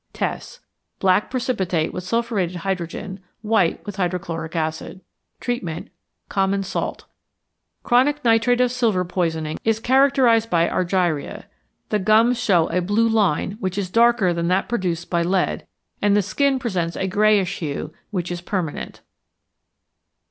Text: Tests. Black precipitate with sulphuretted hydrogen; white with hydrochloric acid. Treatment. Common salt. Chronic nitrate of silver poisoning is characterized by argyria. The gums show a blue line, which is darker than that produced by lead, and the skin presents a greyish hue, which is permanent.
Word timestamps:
Tests. 0.13 0.61
Black 0.97 1.29
precipitate 1.29 1.93
with 1.93 2.03
sulphuretted 2.03 2.55
hydrogen; 2.65 3.19
white 3.43 3.85
with 3.85 3.97
hydrochloric 3.97 4.55
acid. 4.55 5.01
Treatment. 5.39 5.91
Common 6.27 6.63
salt. 6.63 7.05
Chronic 7.83 8.25
nitrate 8.25 8.61
of 8.61 8.71
silver 8.71 9.05
poisoning 9.05 9.59
is 9.63 9.79
characterized 9.79 10.49
by 10.49 10.67
argyria. 10.67 11.43
The 11.89 11.99
gums 11.99 12.39
show 12.39 12.67
a 12.71 12.81
blue 12.81 13.07
line, 13.07 13.57
which 13.59 13.77
is 13.77 13.91
darker 13.91 14.33
than 14.33 14.47
that 14.47 14.67
produced 14.67 15.11
by 15.11 15.21
lead, 15.21 15.67
and 16.01 16.17
the 16.17 16.23
skin 16.23 16.57
presents 16.57 16.95
a 16.95 17.05
greyish 17.05 17.59
hue, 17.59 17.93
which 18.09 18.31
is 18.31 18.41
permanent. 18.41 19.01